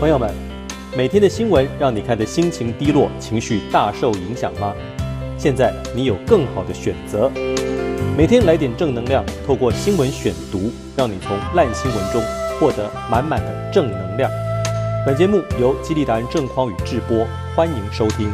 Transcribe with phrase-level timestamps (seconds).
[0.00, 0.34] 朋友们，
[0.96, 4.74] 每天的新闻让你看的心情低落、情绪大受影响吗？
[5.36, 7.30] 现在你有更好的选择，
[8.16, 12.22] 每天来点正能量，透过新闻选读，让你从烂新闻中
[12.58, 14.30] 获得满满的正能量。
[15.04, 18.32] 本节目由激励达人郑匡宇制播，欢迎收听。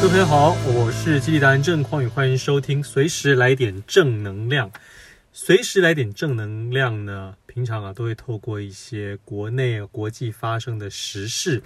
[0.00, 4.70] 各位朋友好，我是激励达人郑匡宇，欢迎收听，随时来点正能量。
[5.32, 11.62] 随时来点正能量呢，平常啊都会透过一些国内、国际发生的时事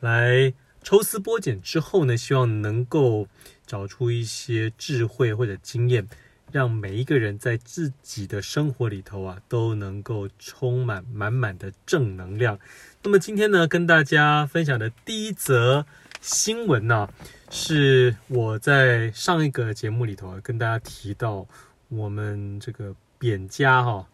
[0.00, 3.26] 来抽丝剥茧之后呢，希望能够
[3.66, 6.06] 找出一些智慧或者经验，
[6.52, 12.58] 让每一个人在自己的生活里头啊都能够充满满满的正能量。
[13.02, 15.86] 那么今天呢，跟大家分享的第一则
[16.20, 17.08] 新闻呢，
[17.50, 21.46] 是我在上一个节目里头啊跟大家提到。
[21.88, 24.06] 我们这个扁家哈，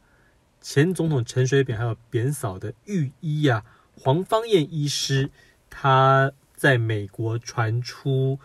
[0.69, 3.65] 前总统陈水扁还有扁嫂的御医啊，
[3.97, 5.31] 黄芳彦医师，
[5.71, 8.41] 他在美国传出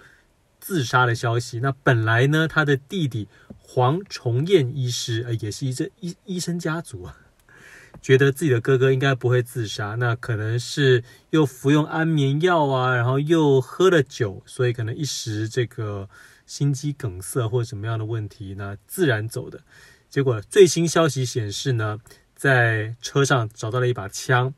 [0.59, 1.61] 自杀的消息。
[1.61, 7.17] 那本来呢，他的弟弟黄崇彦医师，呃，也是一这医医生家族啊，
[8.03, 16.07] 觉得自己的哥哥应该不会自杀，那可能是又服用安眠药啊，然后又喝了酒，所以可能一时这个。
[16.47, 19.61] 心肌梗塞或者什么样的问题，那自然走的。
[20.11, 21.97] 结果最新消息显示呢，
[22.35, 24.53] 在车上找到了一把枪，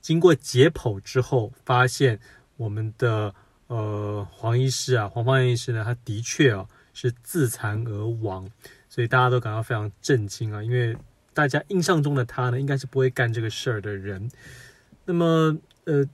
[0.00, 2.18] 经过解剖之后，发现
[2.56, 3.34] 我们的
[3.66, 8.50] 呃黄医师啊，黄方医师呢，他的确啊是自残而亡，
[8.88, 10.96] 所以大家都感到非常震惊啊，因为
[11.34, 14.30] 大家印象中的他呢，应该是不会干这个事儿的人。
[15.04, 16.04] 那么呃。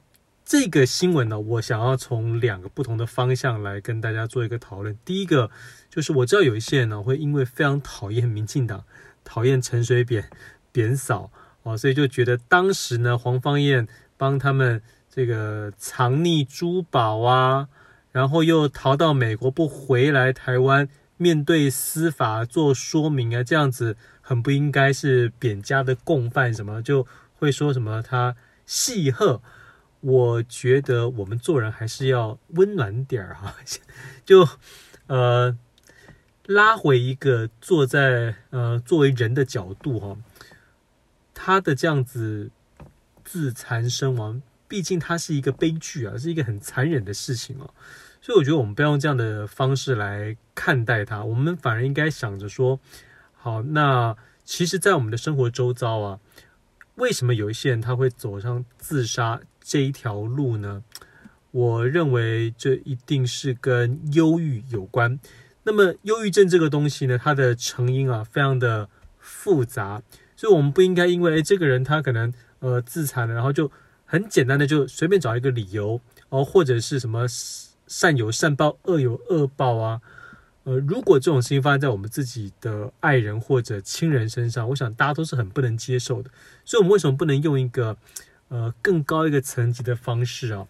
[0.51, 4.99] 这个新闻呢，我想要从两个不同的方向来跟大家做一个讨论。
[5.05, 5.49] 第一个
[5.89, 8.85] 就是我知道有一些人呢，会因为非常讨厌民进党、
[9.23, 10.29] 讨厌陈水扁、
[10.73, 11.31] 扁嫂
[11.63, 17.69] 哦，所以就觉得当时呢，黄芳彦帮他们这个藏匿珠宝啊，
[18.11, 28.35] 然后又逃到美国不回来台湾面对司法做说明啊，这样子很不应该是扁家的共犯，什么就会说什么他
[28.67, 29.41] 戏贺。
[30.01, 33.55] 我觉得我们做人还是要温暖点儿哈，
[34.25, 34.49] 就
[35.07, 35.59] 呃
[36.47, 40.17] 拉回一个坐在呃作为人的角度哈，
[41.35, 42.51] 他的这样子
[43.25, 47.75] 自残身亡，毕竟他是一个悲剧啊，是一个很残忍的事情哦，
[48.23, 52.81] 所以我觉得我们不要用这样的方式来看待他，我们反而应该想着说，
[53.35, 56.21] 好，那其实，在我们的生活周遭啊，
[56.95, 59.41] 为什么有一些人他会走上自杀？
[59.71, 60.83] 这一条路呢，
[61.53, 65.21] 我认为这一定是跟忧郁有关。
[65.63, 68.89] 那么，忧郁症这个东西呢，它的成因啊，非常的
[69.21, 70.03] 复杂，
[70.35, 73.71] 所以我们不应该因为诶这个人他可能呃自残了，然后就
[74.05, 76.01] 很简单的就随便找一个理由
[76.31, 77.27] 哦，或者是什么
[77.87, 80.01] 善有善报，恶有恶报啊。
[80.65, 86.29] 呃，如果这种事情发生在我们自己的爱人或者亲人身上，我想大家都是很不能接受的。
[86.65, 87.97] 所以，我们为什么不能用一个？
[88.51, 90.67] 呃，更高一个层级的方式啊，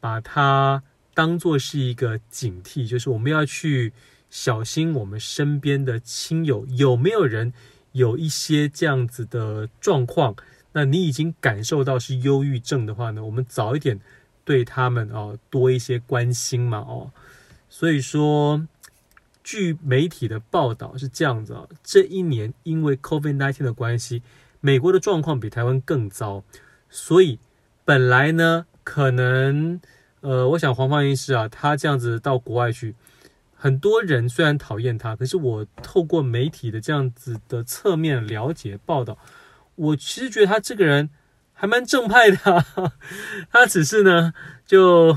[0.00, 0.82] 把它
[1.14, 3.94] 当做是一个警惕，就是我们要去
[4.28, 7.54] 小心我们身边的亲友有没有人
[7.92, 10.36] 有一些这样子的状况。
[10.74, 13.98] 那你已经感受到是忧郁症的话呢，我们早一点
[14.44, 17.10] 对他们啊多一些关心嘛哦。
[17.70, 18.66] 所以说，
[19.42, 24.22] 据媒体的报道是这样子啊，这一年因为 COVID-19 的关系，
[24.60, 26.44] 美国的状况比台湾更糟。
[26.94, 27.38] 所以
[27.86, 29.80] 本来呢，可能
[30.20, 32.94] 呃，我想黄芳彦医师啊，他这样子到国外去，
[33.56, 39.16] 很多人虽然讨厌他，可是我透过媒体的这样子的侧面了解报道，
[39.74, 41.08] 我其实觉得他这个人
[41.54, 42.92] 还蛮正派的啊。
[43.50, 44.34] 他只是呢，
[44.66, 45.16] 就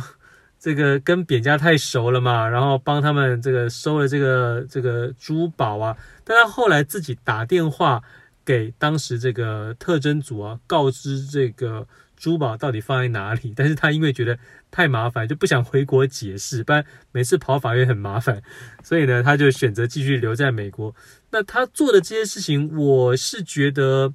[0.57, 8.01] 这个跟扁家太熟了嘛，然后帮他们这个收了这个这个珠宝啊，但他后来自己打电话。
[8.45, 14.37] 给当时这个特征组啊，告知这个珠宝到底放在哪里， 但是他因为觉得
[14.69, 18.41] 太麻烦，就不想回国解释，不然每次跑法院很麻烦，
[18.83, 20.95] 所以呢，他就选择继续留在美国。
[21.31, 24.13] 那他做的这些事情，我是觉得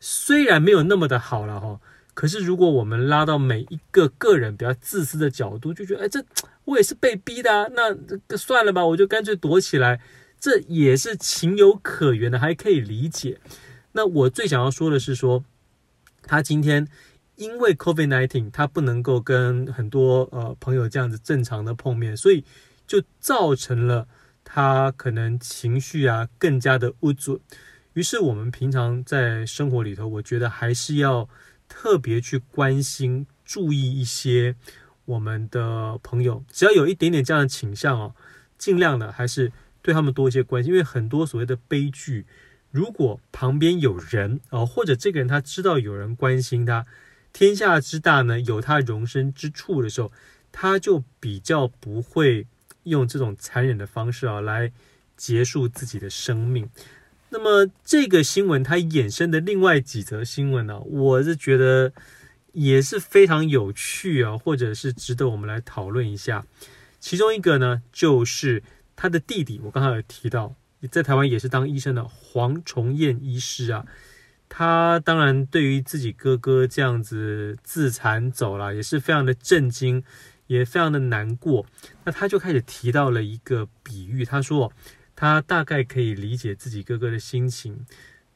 [0.00, 1.80] 虽然没有那么的好了哈，
[2.14, 6.24] 可是如果我们拉到每一个个人比较自私的角度，就觉得哎，这
[6.64, 10.00] 我也是被逼的啊，那算了吧，我就干脆躲起来，
[10.38, 13.40] 这也是情有可原的，还可以理解。
[13.92, 15.44] 那我最想要说的是说，
[16.22, 16.86] 他今天
[17.36, 22.44] 因为 COVID-NINETEEN，他不能够跟很多呃朋友这样子正常的碰面，所以
[22.86, 24.06] 就造成了
[24.44, 27.40] 他可能情绪啊更加的不准。
[27.94, 31.28] 于是我们平常在生活里头，我觉得还是要
[31.68, 34.54] 特别去关心、注意一些
[35.06, 38.14] 我们的朋友，只要有一点点这样的倾向哦，
[38.58, 39.50] 尽量的还是
[39.86, 42.26] 对他们多一些关心，因为很多所谓的悲剧，
[42.72, 46.84] 如果旁边有人啊，或者这个人他知道有人关心他，
[47.32, 50.10] 天下之大呢，有他容身之处的时候，
[50.50, 52.48] 他就比较不会
[52.82, 54.72] 用这种残忍的方式啊来
[55.16, 56.68] 结束自己的生命。
[57.28, 61.92] 那么这个新闻它衍生的另外几则新闻呢，我是觉得
[62.54, 66.44] 也是非常有趣啊，或者是值得我们来讨论一下。
[66.98, 68.64] 其中一个呢，就是
[68.96, 70.54] 他的弟弟，我刚才有提到，
[70.90, 73.86] 在台湾也是当医生的黄崇彦医师啊。
[74.48, 80.02] 他当然对于自己哥哥这样子自残走了，也是非常的震惊，
[80.46, 81.66] 也非常的难过。
[82.04, 84.72] 那他就开始提到了一个比喻，他说。
[85.18, 87.86] 他大概可以理解自己哥哥的心情。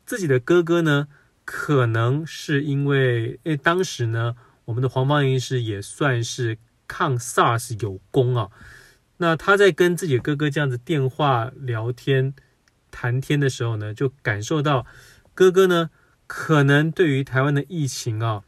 [0.06, 1.08] 自己的哥哥呢，
[1.44, 4.34] 可能是因为，诶，当时呢，
[4.64, 6.56] 我们的黄芳医师也算是
[6.88, 8.48] 抗 SARS 有功啊。
[9.20, 12.34] 那他在跟自己哥哥这样子电话聊天
[12.90, 14.86] 谈天的时候呢，就感受到
[15.34, 15.90] 哥哥呢，
[16.26, 18.42] 可能对于台湾的疫情啊，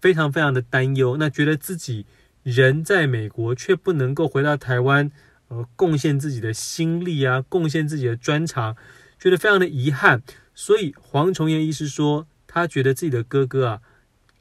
[0.00, 1.16] 非常非常的担忧。
[1.16, 2.06] 那觉得自己
[2.42, 5.10] 人在美国，却不能够回到台湾。
[5.48, 8.74] 呃，贡献自己的心力啊，贡献自己的专长，
[9.18, 10.22] 觉得非常的遗憾。
[10.54, 13.80] 所以黄崇彦医师说，他觉得自己的哥哥啊，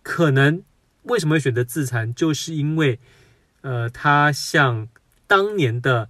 [0.04, 0.64] 可能
[1.04, 2.98] 为什么会选择自残，就是因为
[3.60, 4.88] 呃，他像
[5.32, 6.10] 当年的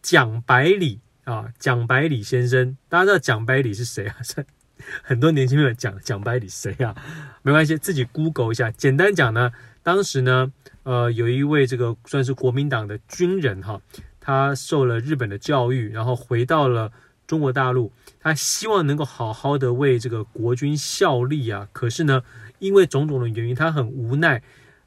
[0.00, 4.16] 蒋百里啊，蒋百里先生，大家知道蒋百里是谁啊？
[5.04, 6.96] 很多年轻朋友讲蒋百里谁啊？
[7.42, 8.70] 没关系，自己 Google 一下。
[8.70, 9.52] 简单讲呢，
[9.82, 10.50] 当时呢，
[10.84, 13.78] 呃，有一位这个算是国民党的军人哈。
[14.18, 16.90] 他受了日本的教育，然后回到了
[17.26, 17.92] 中国大陆。
[18.20, 21.68] 他希望能够好好的为这个国军效力啊。
[21.74, 22.22] 可是呢，
[22.58, 24.42] 因为种种的原因，他很无奈，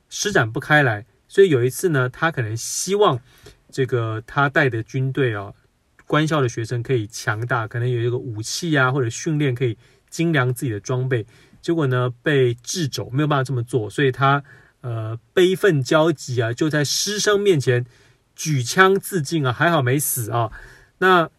[0.09, 1.05] 施展不开来。
[1.27, 3.19] 所以有一次呢，他可能希望
[3.75, 5.51] 这个他带的军队啊，
[6.07, 9.77] 官校的学生可以强大，可能有一个武器啊，或者训练可以
[10.09, 11.25] 精良自己的装备。
[11.61, 13.89] 结果呢，被制肘，没有办法这么做。
[13.89, 14.41] 所以他
[14.79, 17.85] 呃悲愤交集啊，就在师生面前。
[18.33, 20.49] 举枪自尽啊，还好没死啊。
[20.99, 21.29] 那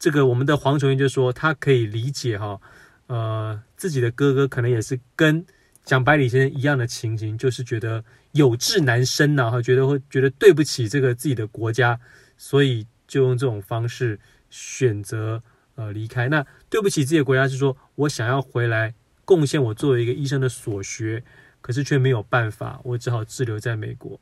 [0.00, 2.60] 这个我们的黄崇英就说，他可以理解哈，
[3.06, 5.46] 呃，自己的哥哥可能也是跟
[5.84, 8.04] 蒋百里先生一样的情形，就是觉得
[8.36, 11.98] 有志难伸呐，哈，觉得会觉得对不起这个自己的国家，
[12.36, 15.42] 所以就用这种方式选择
[15.74, 16.28] 呃离开。
[16.28, 18.94] 那对不起自己的国家是说我想要回来
[19.24, 21.24] 贡献我作为一个医生的所学，
[21.60, 24.20] 可是却没有办法，我只好滞留在美国。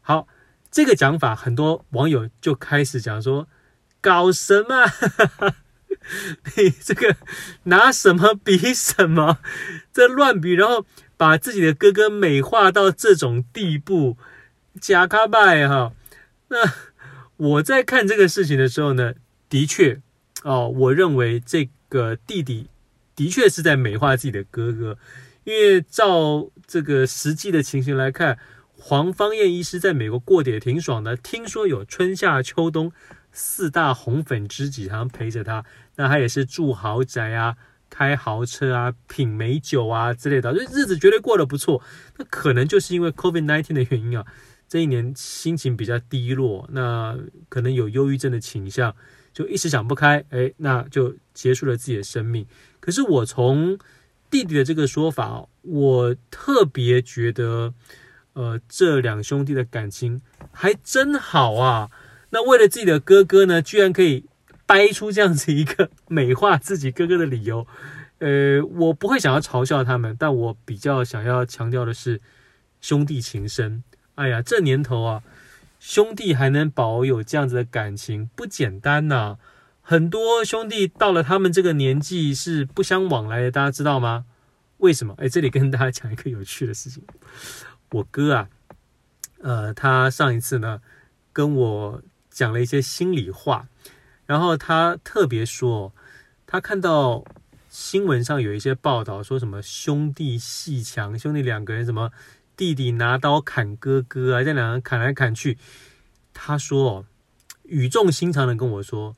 [0.00, 0.26] 好。
[0.74, 3.46] 这个讲法，很多网友就开始讲说
[4.00, 4.86] ：“搞什么？
[6.56, 7.14] 你这个
[7.64, 9.36] 拿什么比什么？
[9.92, 10.86] 这乱比，然后
[11.22, 14.16] 把自己的哥哥美化到这种地步，
[14.80, 15.92] 假卡拜哈。
[16.48, 16.58] 那
[17.36, 19.14] 我在看这个事情的时候呢，
[19.48, 20.00] 的确
[20.42, 22.66] 哦，我认为这个弟弟
[23.14, 24.98] 的确是在美化自己的哥哥，
[25.44, 28.36] 因为照这个实际的情形来看。”
[28.84, 32.90] 黄芳彦医师在美国过得也挺爽的，听说有春夏秋冬
[33.30, 35.64] 四大红粉知己好像陪着他，
[35.94, 37.56] 那他也是住豪宅啊，
[37.92, 41.82] 开豪车啊，品美酒啊之类的，所以日子绝对过得不错。
[42.16, 44.24] 那可能就是因为 COVID-19 的原因啊，
[44.66, 47.18] 这一年心情比较低落，那
[47.50, 48.96] 可能有忧郁症的倾向，
[49.34, 52.46] 就一时想不开，哎，那就结束了自己的生命。
[52.80, 53.78] 可是我从
[54.30, 57.74] 弟弟的这个说法，我特别觉得。
[58.34, 60.22] 呃，这两兄弟的感情
[60.52, 61.90] 还真好啊！
[62.30, 64.24] 那为了自己的哥哥呢，居然可以
[64.72, 67.66] 掰出这样子一个美化自己哥哥的理由。
[68.20, 72.22] 呃，我不会想要嘲笑他们，但我比较想要强调的是
[72.80, 73.84] 兄弟情深。
[74.14, 75.22] 哎呀，这年头啊，
[75.78, 79.36] 兄弟还能保有这样子的感情不简单呐、
[79.82, 84.24] 很多兄弟到了他们这个年纪是不相往来的，大家知道吗？
[84.78, 85.14] 为什么？
[85.18, 87.04] 哎，这里跟大家讲一个有趣的事情。
[87.90, 88.48] 我哥啊，
[89.42, 90.80] 呃，他上一次呢
[91.30, 93.68] 跟我讲了一些心里话，
[94.32, 95.92] 然后他特别说，
[96.46, 97.22] 他看到
[97.68, 102.10] 新闻上有一些报道，说什么兄弟鬩墙，兄弟两个人什么
[102.56, 105.58] 弟弟拿刀砍哥哥啊，这两个人砍来砍去。
[106.32, 107.04] 他说，
[107.64, 109.14] 语重心长的跟我说，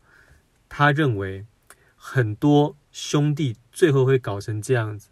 [0.68, 1.47] 他认为
[1.94, 5.11] 很多兄弟最后会搞成这样子，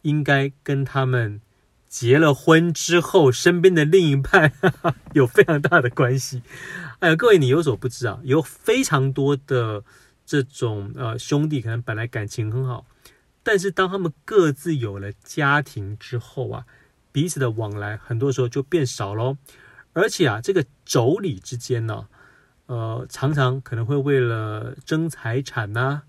[0.00, 1.42] 应该跟他们。
[1.88, 4.52] 结了婚之后，身边的另一半
[5.14, 6.42] 有非常大的关系。
[6.98, 9.84] 哎呀，各位你有所不知啊，有非常多的
[10.24, 12.86] 这种呃兄弟，可能本来感情很好，
[13.42, 16.64] 但是当他们各自有了家庭之后啊，
[17.12, 19.36] 彼此的往来很多时候就变少喽。
[19.92, 22.08] 而且啊，这个妯娌之间呢，
[22.66, 26.02] 呃，常常可能会为了争财产呐、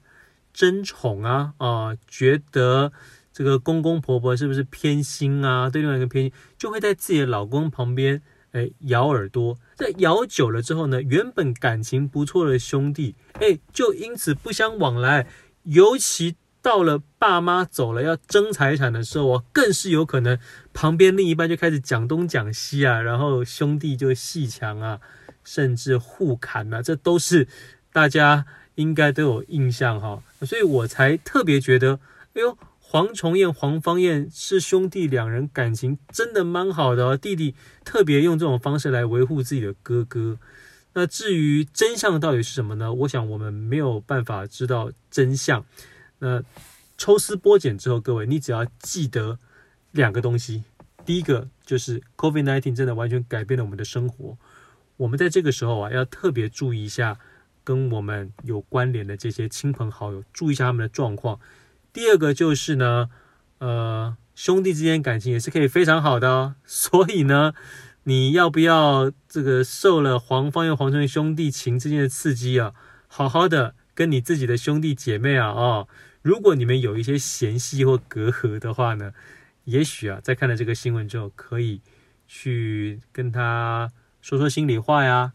[0.51, 2.91] 争宠啊，啊、觉得
[3.37, 5.69] 这个公公婆婆是不是偏心啊？
[5.69, 8.19] 对另外一个偏心，就会在自己的老公旁边，
[8.51, 9.59] 哎，咬耳朵。
[9.75, 15.27] 这咬久了之后呢，原本感情不错的兄弟，哎，就因此不相往来。
[15.65, 20.39] 尤其到了爸妈走了要争财产的时候啊，更是有可能
[20.73, 24.99] 旁边另一半就开始讲东讲西啊，然后兄弟就鬩墙啊。
[25.43, 27.47] 甚至互砍啊，这都是
[27.93, 32.01] 大家应该都有印象哈，所以我才特别觉得，
[32.33, 32.57] 哎呦，
[32.89, 37.17] 黄崇彦、黄芳彦是兄弟两人，感情真的蛮好的哦。
[37.17, 37.53] 弟弟
[37.83, 40.37] 特别用这种方式来维护自己的哥哥。
[40.93, 42.93] 那至于真相到底是什么呢？
[42.93, 45.65] 我想我们没有办法知道真相。
[46.19, 46.41] 那
[46.97, 49.37] 抽丝剥茧之后，各位，你只要记得
[49.91, 50.63] 两个东西，
[51.05, 54.37] 第一个就是 COVID-19 真的完全改变了我们的生活。
[54.95, 57.19] 我们在这个时候啊，要特别注意一下
[57.65, 61.37] 跟我们有关联的这些亲朋好友，注意一下他们的状况。
[61.93, 63.09] 第二个就是呢，
[63.59, 66.55] 呃，兄弟之间感情也是可以非常好的哦。
[66.65, 67.53] 所以呢，
[68.03, 72.73] 你要不要这个受了黄方又、黄成兄弟情之间的刺激啊，
[73.07, 75.87] 好好的跟你自己的兄弟姐妹啊，哦，
[76.21, 79.13] 如果你们有一些嫌隙或隔阂的话呢，
[79.65, 81.81] 也许啊，在看了这个新闻之后，可以
[82.27, 83.91] 去跟他。
[84.19, 85.31] 说说心里话呀，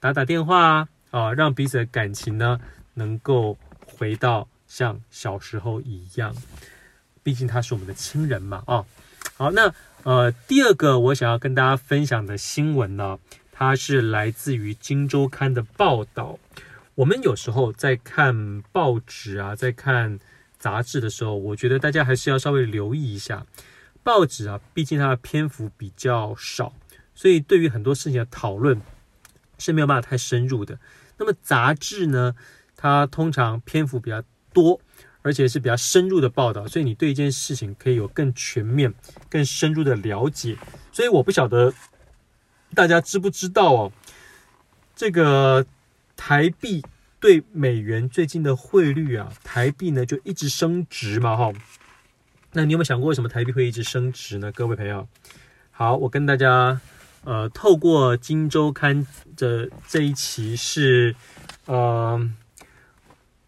[0.00, 2.58] 打打电话啊，啊，让彼此的感情呢
[2.94, 6.34] 能够回到像小时候一样。
[7.22, 8.84] 毕竟他是我们的亲人嘛，啊，
[9.36, 13.20] 好，那呃，第二个我想要跟大家分享的新闻呢，
[13.52, 16.40] 它是来自于《今周刊》的报道。
[16.96, 20.18] 我们有时候在看报纸啊，在看
[20.58, 23.46] 杂志的时候，我觉得大家还是要稍微留意一下
[24.02, 26.74] 报纸啊，毕竟它的篇幅比较少。
[27.14, 28.82] 所以，对于很多事情的讨论
[29.56, 30.78] 是没有办法太深入的。
[31.16, 32.34] 那么杂志呢，
[32.76, 34.22] 它通常篇幅比较
[34.54, 34.80] 多，
[35.20, 38.94] 而且是比较深入的报道，所以你对一件事情可以有更全面、
[39.28, 40.56] 更深入的了解。
[40.92, 41.74] 所以我不晓得
[42.74, 43.92] 大家知不知道哦，
[44.96, 45.66] 这个
[46.16, 46.82] 台币
[47.20, 51.52] 对美元最近的汇率啊，台币呢就一直升值嘛，哈。
[52.52, 54.50] 那你有没有想过为什么台币会一直升值呢？
[54.52, 55.06] 各位朋友，
[55.72, 56.80] 好，我跟大家。
[57.26, 59.02] 呃，透过《金周刊》
[59.34, 61.16] 的这一期是，
[61.64, 62.20] 呃，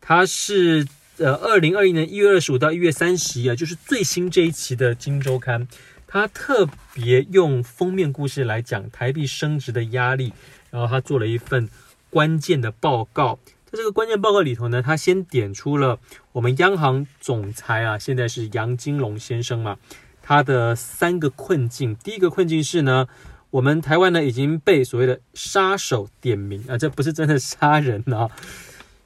[0.09, 0.87] 它是
[1.19, 5.67] 呃二零二一年一月二十五到一月三十一啊，就是最新这一期的《金周刊》，
[6.07, 10.33] 它特别用封面故事来讲台币升值的压力，
[10.71, 11.69] 然后他做了一份
[12.09, 13.41] 关键的报告。
[13.65, 15.99] 在这个关键报告里头呢，他先点出了
[16.31, 19.77] 我们央行总裁啊，现在是杨金龙先生嘛，
[20.23, 21.97] 他的三个困境。
[21.97, 23.09] 第一个困境是呢。
[23.51, 28.29] 我们台湾呢已经被所谓的杀手点名啊，这不是真的杀人啊，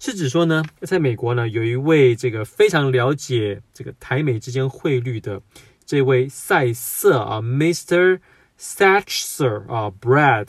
[0.02, 5.42] 是指说呢，在美国呢有一位这个非常了解这个台美之间汇率的
[5.84, 8.20] 这位塞瑟啊，Mr.
[8.58, 10.48] Sachser 啊，Brad，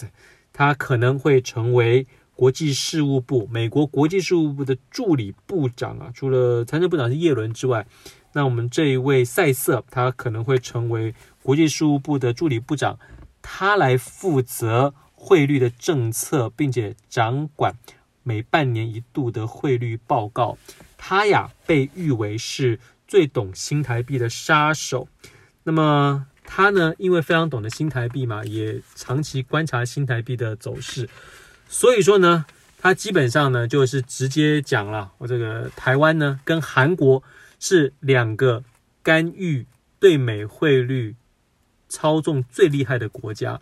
[0.53, 7.85] 他可能会成为国际事务部美国国际事务部的助理部长啊，除了财政部长是叶伦之外，
[8.31, 12.97] 那我们这一位塞瑟他可能会成为国际事务部的助理部长。
[13.41, 17.75] 他来负责汇率的政策，并且掌管
[18.23, 20.57] 每半年一度的汇率报告。
[20.97, 25.07] 他呀，被誉为是最懂新台币的杀手。
[25.63, 31.09] 那么他呢，因为非常懂得新台币嘛，也长期观察新台币的走势。
[31.67, 32.45] 所以说呢，
[32.77, 37.23] 他基本上呢，就是直接讲了，我这个台湾呢，跟韩国
[37.59, 38.63] 是两个
[39.01, 39.65] 干预
[39.99, 41.15] 对美汇率。
[41.93, 43.59] 操纵最厉害的国家，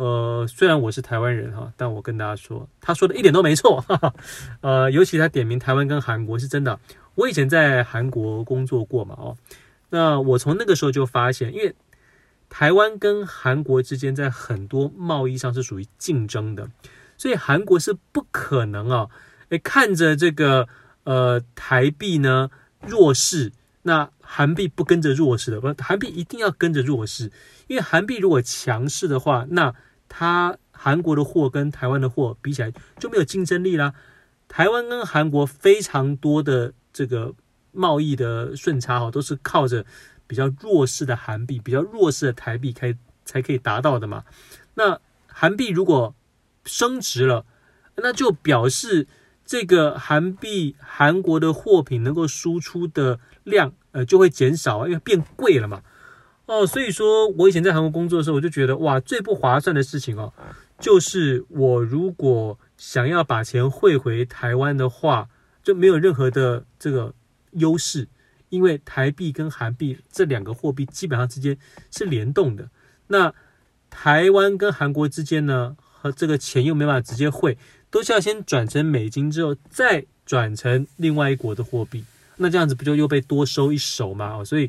[0.00, 4.14] 呃，虽然我是台湾人哈，但我跟大家说，他说的一点都没错， 哈哈，
[4.62, 6.80] 呃，尤其他点名台湾跟韩国是真的。
[7.16, 9.36] 我以前在韩国工作过嘛，哦，
[9.90, 11.74] 那我从那个时候就发现，因为
[12.48, 16.70] 台湾跟韩国之间在很多贸易上是属于竞争的，
[17.18, 19.08] 所以韩国是不可能啊，
[19.50, 20.66] 诶，看着这个
[21.04, 22.48] 呃台币呢
[22.86, 23.52] 弱势。
[23.82, 27.30] 那韩币不跟着弱势的，不，韩币一定要跟着弱势，
[27.66, 29.74] 因为韩币如果强势的话，那
[30.10, 33.94] 它韩国的货跟台湾的货比起来就没有竞争力啦。
[34.48, 37.32] 台湾跟韩国非常多的这个
[37.70, 39.86] 贸易的顺差哈，都是靠着
[40.26, 44.24] 比较弱势的韩币、比较弱势的台币开才可以达到的嘛。
[44.74, 46.14] 那韩币如果
[46.64, 47.46] 升值了，
[47.96, 49.06] 那就表示
[49.44, 55.82] 这个韩币韩国的货品能够输出的量呃就会减少啊，因为变贵了嘛。
[56.50, 60.32] 哦，所以说我以前在韩国工作的时候，我就觉得哇，最不划算的事情哦，
[60.80, 65.28] 就是我如果想要把钱汇回台湾的话，
[65.62, 67.14] 就没有任何的这个
[67.52, 68.08] 优势，
[68.48, 71.56] 因为台币跟韩币这两个货币基本上之间
[71.92, 72.68] 是联动的。
[73.06, 73.32] 那
[73.88, 77.56] 台湾跟韩国之间呢，和这个钱又没办法直接汇，
[77.92, 82.04] 都是要先转成美金之后，再转成另外一国的货币。
[82.38, 84.38] 那这样子不就又被多收一手吗？
[84.38, 84.68] 哦，所以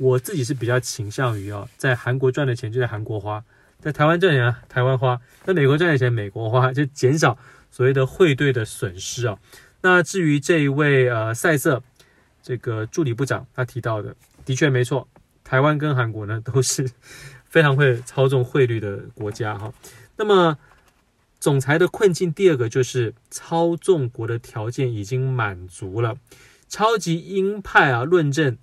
[0.00, 3.44] 我自己是比较倾向于哦，在韩国赚的钱就在韩国花，
[3.80, 7.36] 在台湾赚的钱台湾花，在美国赚的钱美国花，就减少
[7.70, 9.38] 所谓的汇兑的损失啊。
[9.82, 11.82] 那至于这一位呃赛瑟
[12.42, 14.16] 这个助理部长他提到的，
[14.46, 15.06] 的确没错，
[15.44, 16.90] 台湾跟韩国呢都是
[17.44, 19.70] 非常会操纵汇率的国家哈。
[20.16, 20.56] 那么
[21.38, 26.16] 总裁的困境，第二个就是操纵国的条件已经满足了。
[26.68, 28.56] 超级鹰派啊，论证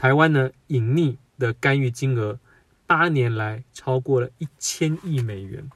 [0.00, 2.40] 台湾呢隐匿的干预金额
[2.86, 5.68] 八年来超过了一千亿美元。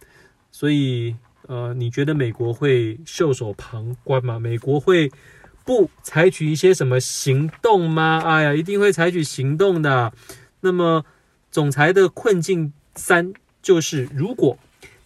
[0.51, 1.15] 所以
[1.47, 4.39] 呃，你觉得美国会袖手旁观吗？
[4.39, 5.13] 美国会
[5.63, 8.23] 不采取一些什么行动吗？
[8.25, 10.15] 哎呀，一定会采取行动的。
[10.61, 11.05] 那么
[11.51, 14.57] 总裁的困境三就是如果。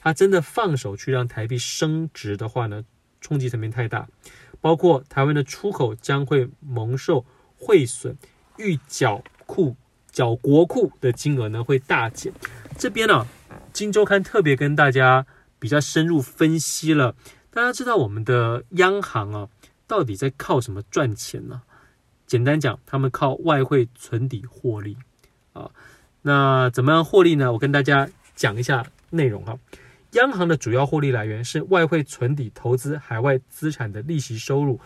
[0.00, 2.84] 他真的放手去让台币升值的话呢，
[3.20, 4.08] 冲击层面太大，
[4.60, 8.16] 包括台湾的出口将会蒙受汇损，
[8.58, 9.74] 预缴库
[10.10, 12.32] 缴国库的金额呢会大减。
[12.76, 13.26] 这边呢、啊，
[13.72, 15.26] 今周刊特别跟大家
[15.58, 17.14] 比较深入分析了。
[17.50, 19.48] 大家知道我们的央行啊，
[19.86, 21.62] 到底在靠什么赚钱呢？
[22.26, 24.96] 简单讲，他们靠外汇存底获利
[25.54, 25.70] 啊。
[26.22, 27.52] 那怎么样获利呢？
[27.52, 29.58] 我跟大家讲一下内容哈。
[30.12, 34.80] 央行的主要获利来源是外汇存底投资海外资产的利息收入，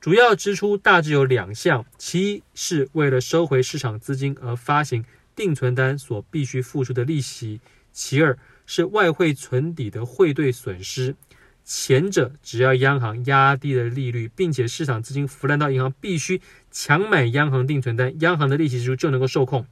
[0.00, 5.04] 主要支出大致有两项：其一是为了收回市场资金而发行
[5.36, 7.60] 定存单所必须付出的利息；
[7.92, 11.14] 其二是外汇存底的汇兑损失。
[11.62, 19.66] 前者只要央行压低了利率，并且市场资金腐烂到银行必须强买央行定存单，央行的利息支出就能够受控。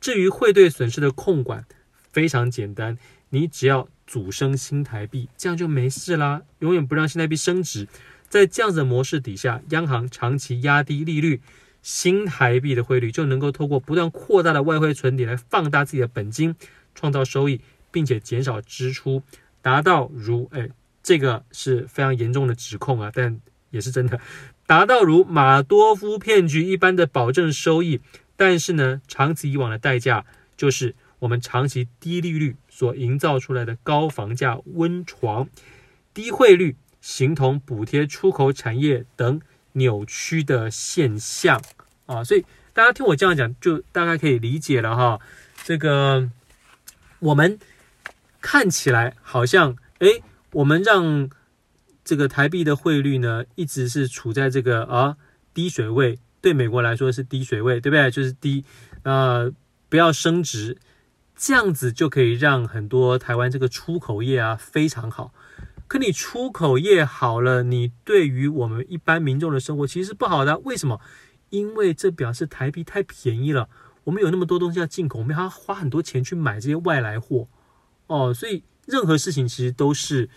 [0.00, 1.66] 至于汇兑损失的控管，
[2.10, 2.96] 非常简单，
[3.28, 6.40] 你只要阻升新台币，这样就没事啦。
[6.60, 7.86] 永远不让新台币升值，
[8.34, 11.40] 在这样子的模式底下，央行长期压低利率，
[11.82, 16.56] 新台币的汇率就能够透过不断扩大的外汇存底来放大自己的本金，
[16.96, 17.60] 创造收益，
[17.92, 19.22] 并且减少支出，
[19.62, 20.68] 达到如哎，
[21.00, 24.18] 这个是非常严重的指控啊，但也是真的，
[24.66, 28.00] 达到如马多夫骗局一般的保证收益。
[28.34, 30.96] 但是呢，长此以往的代价就是。
[31.20, 35.48] 我们长期低利率所营造出来的高房价温床，
[36.12, 39.38] 低汇率形同补贴出口产业等
[39.72, 41.60] 扭曲的现象
[42.06, 42.24] 啊！
[42.24, 45.20] 所以大家听我这样讲，就大概可以理解了哈。
[45.64, 46.30] 这个
[47.18, 47.58] 我们
[48.40, 51.28] 看起来好像，诶，我们让
[52.02, 55.18] 这个台币的汇率呢，一直是处在这个啊
[55.52, 58.10] 低水位，对美国来说是低水位，对不对？
[58.10, 58.64] 就是低，
[59.02, 59.52] 呃，
[59.90, 60.78] 不要升值。
[61.36, 65.34] 这样子就可以让很多台湾这个出口业啊非常好，
[65.86, 70.58] 可你出口业好了，你对于我们一般民众的生活其实不好的。
[70.60, 71.00] 为什么？
[71.50, 73.68] 因为这表示台币太便宜了，
[74.04, 77.48] 我们有那么多东西要进口，我们还要花很多钱去买这些外来货
[78.06, 78.34] 哦。
[78.34, 80.28] 所以任何事情其实都是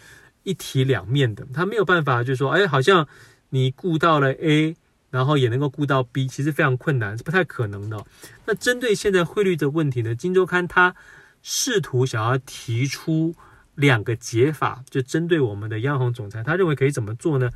[0.44, 3.08] 一体两面的，他没有办法就说，哎，好像
[3.50, 4.76] 你顾到了 A。
[5.10, 8.06] 然后也能够顾到 B，其实非常困难，是不太可能的。
[8.46, 10.94] 那针对现在汇率的问题呢，《金周刊》他
[11.42, 13.34] 试图想要提出
[13.78, 17.50] 两个解法，就针对我们的央行总裁，他认为可以怎么做呢？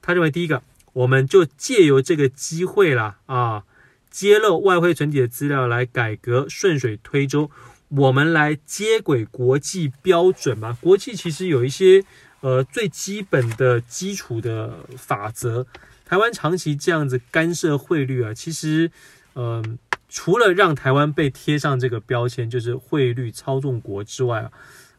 [0.00, 0.62] 他认为第一个，
[0.94, 3.64] 我们就借由这个机会啦啊，
[4.10, 7.50] 揭露外汇存底的资料来改革顺水推舟，
[7.88, 10.78] 我们来接轨国际标准嘛。
[10.80, 12.04] 国际其实有一些
[12.40, 15.66] 呃最基本的基础的法则。
[16.04, 18.90] 台湾长期这样子干涉汇率啊，其实，
[19.34, 19.78] 嗯、呃，
[20.10, 24.52] 除了让台湾被贴上这个标签，就是汇率操纵国之外啊，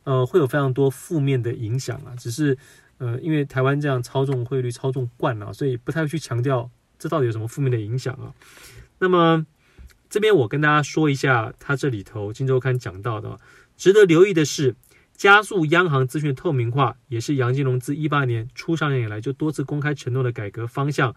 [0.03, 2.15] 呃，会有非常多负面的影响啊。
[2.17, 2.57] 只是，
[2.97, 8.33] 呃，因为台湾这样操纵汇率操纵惯了，所以不太会去强调这到底有什么负面的影响啊。
[8.99, 9.45] 那么
[10.09, 13.39] 这边我跟大家说一下，他这里头《金周刊》讲到的，
[13.77, 14.75] 值得留意的是。
[15.15, 21.15] 加速央行资讯透明化，也是杨金龙自一八年初上任以来就多次公开承诺的改革方向。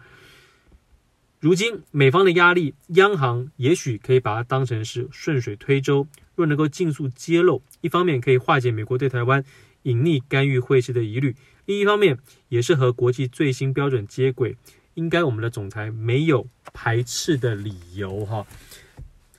[1.39, 6.07] 如今美方的压力，央行也许可以把它当成是顺水推舟。
[6.37, 9.43] 若能够尽速揭露，一方面可以化解美国对台湾
[9.81, 12.19] 隐匿干预汇市的疑虑，另一方面
[12.49, 14.55] 也是和国际最新标准接轨，
[14.93, 18.45] 应该我们的总裁没有排斥的理由哈。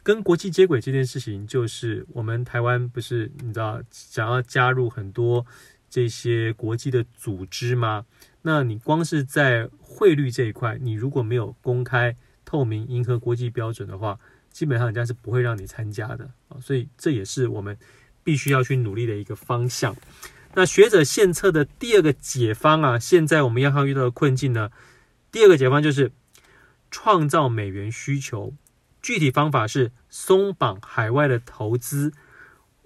[0.02, 5.46] 跟国际接轨这件事情，就是我们台湾不是你知道想要加入很多
[5.88, 8.06] 这些国际的组织吗？
[8.42, 14.18] 那你光是在汇率这一块，你如果没有公开透明、迎合国际标准的话，
[14.58, 16.58] 基本上人家是不会让你参加的啊。
[16.60, 17.78] 所以这也是我们
[18.24, 19.94] 必须要去努力的一个方向。
[20.54, 24.72] 那学者献策的第二个解方啊，现在我们央行遇到的困境呢，
[25.30, 26.10] 第二个解方就是
[26.90, 28.52] 创造美元需求。
[29.00, 32.12] 具体方法是松绑海外的投资，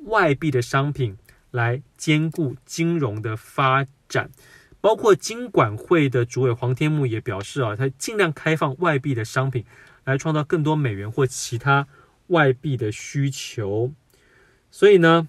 [0.04, 1.16] 外币的商品
[1.50, 4.30] 来兼顾金融的发展。
[4.82, 9.64] 包括金管会的主委黄天牧也表示啊，他尽量开放外币的商品，
[10.04, 11.86] 来创造更多美元或其他
[12.28, 13.92] 外币的需求。
[14.70, 15.28] 所以呢，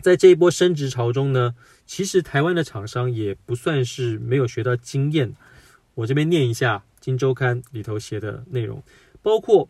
[0.00, 5.34] 在这一波升值潮中呢，其实台湾的厂商也不算是没有学到经验。
[5.94, 8.82] 我这边念一下《今周刊》里头写的内容，
[9.20, 9.68] 包括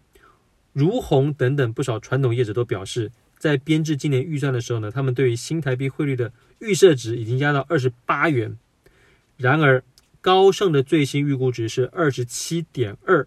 [0.72, 8.56] 如虹等等不少传统业者都表示，在编制今年预算的时候呢，他们对于新台币汇率的预设值已经压到二十八元。
[9.36, 9.82] 然而，
[10.20, 13.26] 高盛的最新预估值是二十七点二。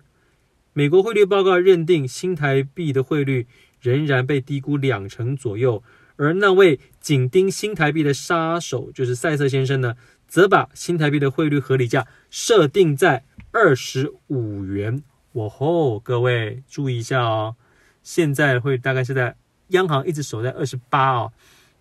[0.78, 3.48] 美国汇率报告认定新台币的汇率
[3.80, 5.82] 仍然被低估两成左右，
[6.18, 9.96] 而那位紧盯新台币的杀手就是赛瑟先生呢，
[10.28, 15.02] 则把新台币的汇率合理价设定在二十五元。
[15.32, 17.56] 哇吼，各位注意一下哦，
[18.04, 19.38] 现在会大概是在
[19.70, 21.32] 央行一直守在二十八哦，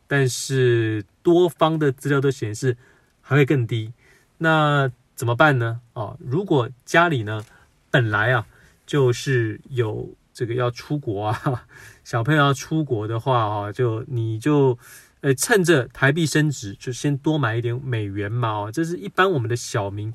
[0.06, 2.76] 但是多方的资料都显示
[3.20, 3.92] 还会更低。
[4.38, 5.80] 那怎么办呢？
[5.94, 7.44] 哦，如果家里呢
[7.90, 8.46] 本来啊
[8.94, 11.66] 就是有这个要出国啊，
[12.04, 14.78] 小朋友要出国的话啊，就你就
[15.20, 18.50] 呃趁着台币升值，就先多买一点美元嘛。
[18.50, 20.14] 哦，这是一般我们的小民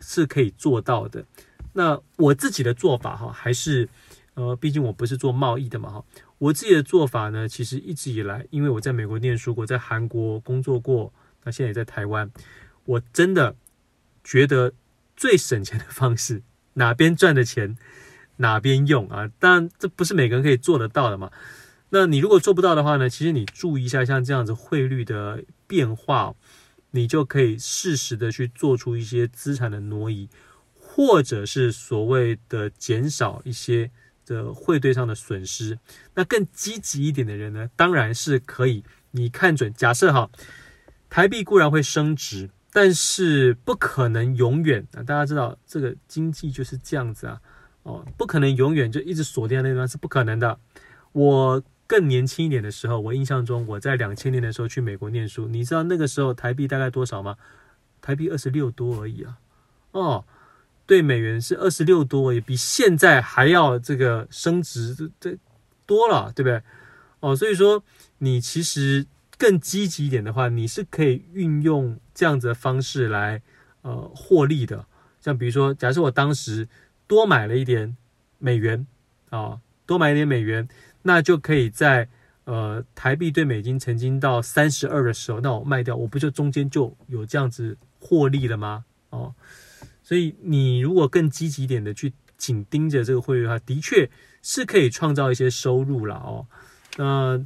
[0.00, 1.24] 是可以做到的。
[1.72, 3.88] 那我自己的做法哈，还是
[4.34, 6.04] 呃，毕竟我不是做贸易的嘛哈。
[6.36, 11.10] 我自己的做法呢，其实一直以来，因为我在美国念书过，在韩国工作过，
[11.44, 12.30] 那现在也在台湾，
[12.84, 13.56] 我真的。
[14.24, 14.74] 觉得
[15.16, 16.42] 最省钱的方式，
[16.74, 17.78] 哪边赚的钱
[18.38, 19.30] 哪边用啊！
[19.38, 21.30] 当然，这不是每个人可以做得到的嘛。
[21.90, 23.08] 那你如果做不到的话呢？
[23.08, 26.34] 其实你注意一下，像这样子汇率的变化，
[26.90, 30.28] 你就可以适时的去做出一些资产的挪移，
[30.74, 33.90] 或者是所谓的减少一些
[34.26, 35.78] 的汇兑上的损失。
[36.14, 40.30] 那更积极一点的人呢，当然是可以，你看准，假设哈，
[41.08, 42.50] 台币固然会升值。
[42.70, 45.02] 但是不可能永远啊！
[45.02, 47.40] 大家知道这个经济就是这样子啊，
[47.88, 50.58] 哦，不可能永远就一直锁定那段是不可能的。
[51.12, 57.36] 我更年轻一点的时候，我印象中我在两千年的时候去美国念书，你知道那个时候台币大概多少吗？
[58.02, 59.38] 台币二十六多而已啊！
[59.92, 60.24] 哦，
[60.86, 65.38] 对美元是二十六多也，比现在还要这个升值这这
[65.86, 66.62] 多了，对不对？
[67.20, 67.82] 哦，所以说
[68.18, 69.06] 你其实。
[69.40, 73.40] 更积极一点的话，你是可以运用这样子的方式来
[73.82, 74.84] 呃获利的。
[75.20, 76.68] 像比如说，假设我当时
[77.08, 77.96] 多买了一点
[78.38, 78.86] 美元
[79.30, 80.68] 啊、多买一点美元，
[81.02, 82.08] 那就可以在
[82.44, 88.84] 呃台币对美金曾经到三十二的时候，那我卖掉，我不就中间就有这样子获利了吗？
[89.10, 89.34] 哦，
[90.02, 94.08] 所以你如果更积极点的去紧盯着这个汇率的话，的确
[94.42, 96.46] 是可以创造一些收入了哦。
[96.96, 97.44] 那、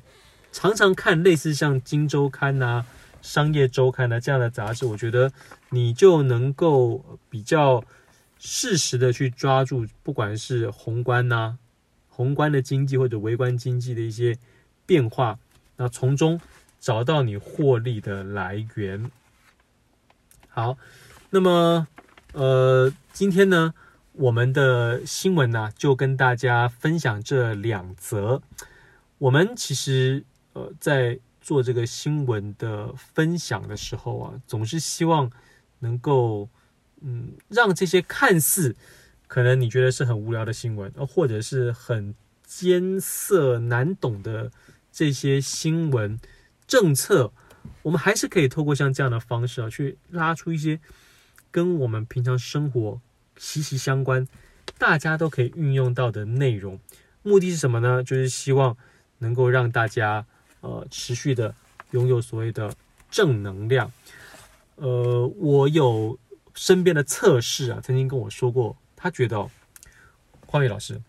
[0.51, 2.85] 常常看类似像《金周刊》呐、
[3.27, 5.33] 《商业周刊》呐这样的杂志，我觉得
[5.70, 7.83] 你就能够比较
[8.44, 11.59] 适时的去抓住，不管是宏观呐、
[12.09, 14.37] 宏观的经济或者微观经济的一些
[14.85, 15.38] 变化，
[15.76, 16.40] 那从中
[16.81, 19.09] 找到你获利的来源。
[20.48, 20.76] 好，
[21.31, 21.87] 那么
[22.33, 23.74] 呃，今天呢，
[24.11, 28.42] 我们的新闻呢，就跟大家分享这两则。
[29.18, 30.24] 我们其实。
[30.55, 35.33] 呃，在做这个新闻的分享的时候啊，总是希望
[35.78, 36.46] 能够，
[37.03, 38.75] 嗯，让这些看似
[39.27, 44.51] 可能你觉得是很无聊的新闻，或者是很艰涩难懂的
[44.93, 46.19] 这些新闻
[46.67, 47.33] 政策，
[47.83, 50.81] 我们还是可以透过像这样的方式啊，去拉出一些
[51.51, 53.01] 跟我们平常生活
[53.37, 54.27] 息息相关，
[54.79, 56.79] 大家都可以运用到的内容。
[57.23, 58.03] 目的是什么呢？
[58.03, 58.77] 就是希望
[59.19, 60.25] 能够让大家。
[60.62, 61.53] 呃，持续的
[61.91, 62.73] 拥有所谓的
[63.11, 63.91] 正能量。
[64.77, 66.17] 呃，我有
[66.55, 69.51] 身边的测试啊，曾经跟我说过，他觉得，
[70.47, 71.01] 匡宇老师，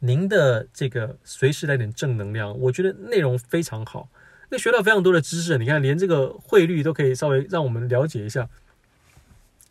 [0.00, 4.08] 您的这个随时来点正能量，我觉得内容非常好。
[4.50, 8.48] 那学到非常多的知识，你看连这个汇率都可以稍微让我们了解一下，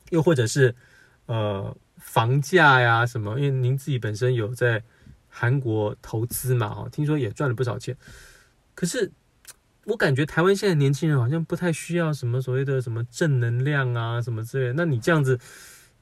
[0.09, 0.73] 又或者是
[1.25, 4.81] 呃，房价呀什么，因为您自己本身有在
[5.27, 7.95] 韩国投资嘛，哈，听说也赚了不少钱。
[8.73, 9.11] 可是
[9.89, 14.73] 我感觉台湾现在年轻人好像不太需要什么所谓的什么正能量啊什么之类。
[14.75, 15.39] 那你这样子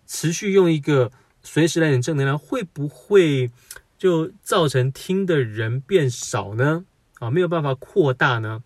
[0.05, 3.49] 持续用一个随时来点正能量，会不会
[3.97, 6.85] 就造成听的人变少呢？
[7.19, 8.61] 啊，没有办法扩大呢？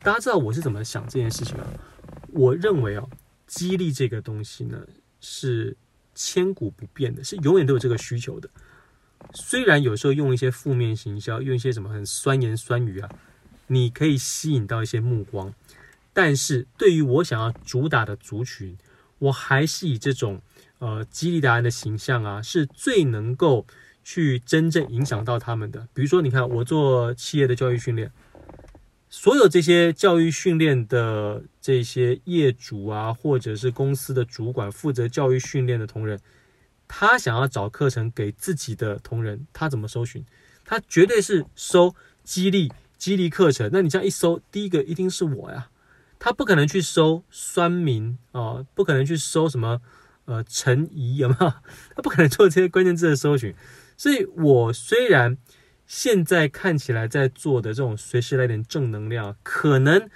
[0.00, 1.64] 大家知道我是怎么想这件事情吗？
[2.32, 3.04] 我认为啊，
[3.46, 4.86] 激励这个东西呢
[5.20, 5.76] 是
[6.14, 8.48] 千古不变的，是永远都有这个需求的。
[9.34, 13.08] 虽然有时候用一些负面行销，用一些什么很酸言酸语啊，
[13.66, 15.54] 你可以吸引到一些目光，
[16.12, 18.76] 但是对于我想要主打的族群，
[19.18, 20.40] 我还是以这种
[20.78, 23.66] 呃激励达人的形象啊，是最能够
[24.04, 25.88] 去真正影响到他们的。
[25.94, 28.12] 比如说，你看我做企业的教育训练。
[29.14, 36.18] 所有这些教育训练的这些业主啊，或者是公司的主管负责教育训练的同仁，
[36.88, 40.24] 他想要找课程给自己的同仁，他怎么搜寻？
[40.64, 41.94] 他绝对是搜
[42.24, 42.72] 激励
[43.02, 43.68] 激励课程。
[43.72, 45.70] 那你这样一搜，第一个一定是我呀，
[46.20, 49.80] 他不可能去搜酸民啊，不可能去搜什么
[50.26, 51.52] 呃陈怡有没有？
[51.96, 53.54] 他不可能做这些关键字的搜寻。
[53.96, 55.38] 所以我虽然。
[55.84, 60.08] 现在看起来在做的这种随时来点正能量，可能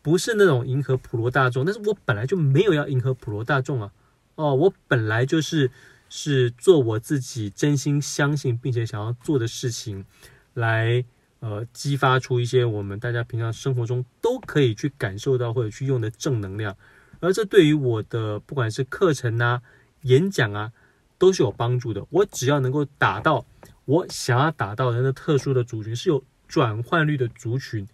[0.00, 3.90] 不是那种迎合普罗大众，但是我本来就没有要迎合普罗大众啊，
[4.36, 5.72] 哦，我本来就是
[6.08, 10.04] 是做我自己真心相信并且想要做的事情，
[10.52, 11.04] 来
[11.44, 16.74] 呃激发出一些我们大家平常生活中都可以去感受到或者去用的正能量，
[17.20, 19.60] 而这对于我的不管是课程啊、
[20.02, 20.72] 演讲啊，
[21.18, 22.06] 都是有帮助的。
[22.08, 23.44] 我只要能够达到。
[23.86, 27.86] 我想要打到人的特殊的族群是有转换率的族群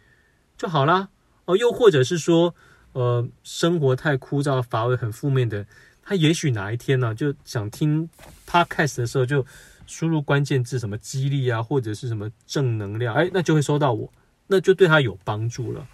[0.57, 1.09] 就好啦
[1.47, 2.55] 哦，又或者是说，
[2.93, 5.67] 呃，生活太枯燥乏味、很负面的，
[6.01, 8.09] 他也许哪一天呢、就想听
[8.47, 9.45] podcast 的时候，就
[9.90, 14.12] 输入关键字什么激励啊，或者是什么正能量，哎，那就会收到我，
[14.46, 15.87] 那就对他有帮助了。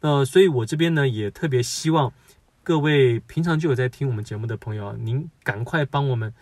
[0.00, 2.12] 那，所以我这边呢，也特别希望
[2.62, 6.34] 各位平常就有在听我们节目的朋友，您赶快帮我们。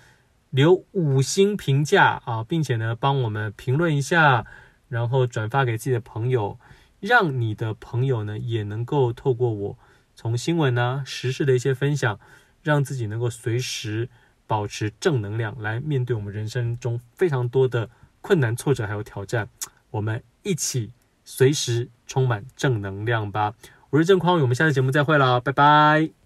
[0.50, 4.46] 留五星评价啊，并且呢，帮我们评论一下，
[4.88, 6.60] 然后转发给自己的朋友，
[7.00, 9.78] 让你的朋友呢也能够透过我
[10.14, 12.20] 从新闻呢、时事的一些分享，
[12.62, 14.08] 让自己能够随时
[14.46, 17.88] 保持正能量，来面对我们人生中非常多的
[18.20, 19.48] 困难、挫折还有挑战。
[19.90, 20.90] 我们一起
[21.24, 23.54] 随时充满正能量吧！
[23.90, 26.23] 我是郑匡宇，我们下次节目再会了，拜拜。